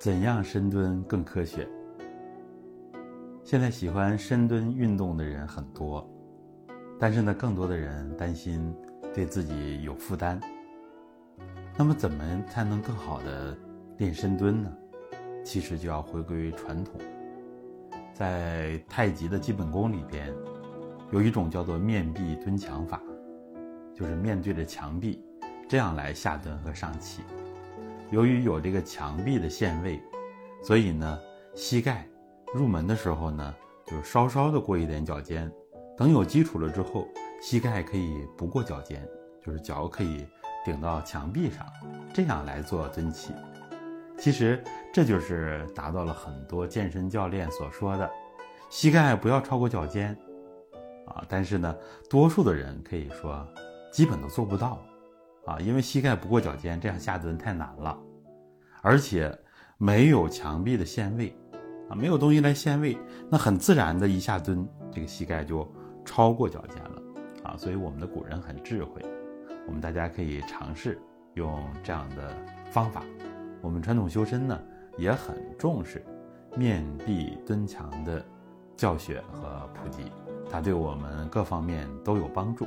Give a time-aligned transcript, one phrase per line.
[0.00, 1.68] 怎样深蹲更科学？
[3.44, 6.10] 现在喜欢深蹲运动的人很多，
[6.98, 8.74] 但是呢，更多的人担心
[9.12, 10.40] 对自己有负担。
[11.76, 13.54] 那么，怎么才能更好的
[13.98, 14.72] 练深蹲呢？
[15.44, 16.94] 其实就要回归传统，
[18.14, 20.32] 在太极的基本功里边，
[21.10, 23.02] 有一种叫做面壁蹲墙法，
[23.94, 25.22] 就是面对着墙壁，
[25.68, 27.20] 这样来下蹲和上气。
[28.10, 30.02] 由于有这个墙壁的限位，
[30.62, 31.18] 所以呢，
[31.54, 32.06] 膝盖
[32.52, 33.54] 入门的时候呢，
[33.86, 35.50] 就稍稍的过一点脚尖。
[35.96, 37.06] 等有基础了之后，
[37.40, 39.06] 膝盖可以不过脚尖，
[39.44, 40.26] 就是脚可以
[40.64, 41.64] 顶到墙壁上，
[42.12, 43.32] 这样来做蹲起。
[44.18, 48.10] 其实这就是达到了很多健身教练所说的，
[48.70, 50.18] 膝盖不要超过脚尖，
[51.06, 51.76] 啊，但是呢，
[52.08, 53.46] 多数的人可以说，
[53.92, 54.82] 基本都做不到。
[55.46, 57.98] 啊，因为膝盖不过脚尖，这样下蹲太难了，
[58.82, 59.36] 而且
[59.78, 61.34] 没有墙壁的限位，
[61.88, 62.96] 啊，没有东西来限位，
[63.30, 65.70] 那很自然的一下蹲，这个膝盖就
[66.04, 67.02] 超过脚尖了，
[67.42, 69.02] 啊，所以我们的古人很智慧，
[69.66, 71.00] 我们大家可以尝试
[71.34, 72.34] 用这样的
[72.70, 73.02] 方法。
[73.62, 74.58] 我们传统修身呢
[74.96, 76.02] 也很重视
[76.56, 78.24] 面壁蹲墙的
[78.76, 80.04] 教学和普及，
[80.50, 82.66] 它对我们各方面都有帮助。